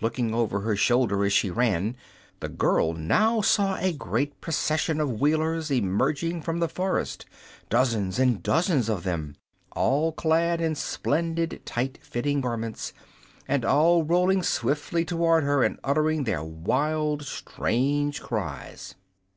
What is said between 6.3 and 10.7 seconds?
from the forest dozens and dozens of them all clad